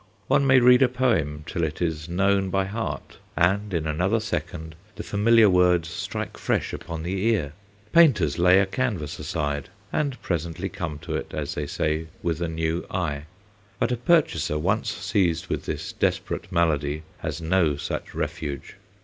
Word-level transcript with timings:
One 0.25 0.47
may 0.47 0.59
read 0.59 0.81
a 0.81 0.89
poem 0.89 1.43
till 1.45 1.63
it 1.63 1.79
is 1.79 2.09
known 2.09 2.49
by 2.49 2.65
heart, 2.65 3.19
and 3.37 3.71
in 3.71 3.85
another 3.85 4.19
second 4.19 4.73
the 4.95 5.03
familiar 5.03 5.47
words 5.47 5.89
strike 5.89 6.37
fresh 6.39 6.73
upon 6.73 7.03
the 7.03 7.27
ear. 7.27 7.53
Painters 7.93 8.39
lay 8.39 8.57
a 8.59 8.65
canvas 8.65 9.19
aside, 9.19 9.69
and 9.93 10.19
presently 10.23 10.69
come 10.69 10.97
to 11.03 11.15
it, 11.15 11.35
as 11.35 11.53
they 11.53 11.67
say, 11.67 12.07
with 12.23 12.41
a 12.41 12.47
new 12.47 12.83
eye; 12.89 13.25
but 13.77 13.91
a 13.91 13.95
purchaser 13.95 14.57
once 14.57 14.89
seized 14.89 15.49
with 15.49 15.65
this 15.67 15.93
desperate 15.93 16.51
malady 16.51 17.03
has 17.19 17.39
no 17.39 17.75
such 17.75 18.15
refuge. 18.15 18.77